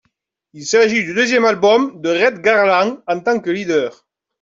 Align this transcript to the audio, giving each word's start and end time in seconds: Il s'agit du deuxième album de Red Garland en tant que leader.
Il 0.53 0.65
s'agit 0.65 1.03
du 1.03 1.13
deuxième 1.13 1.45
album 1.45 2.01
de 2.01 2.09
Red 2.09 2.41
Garland 2.41 3.03
en 3.05 3.19
tant 3.19 3.39
que 3.39 3.51
leader. 3.51 4.07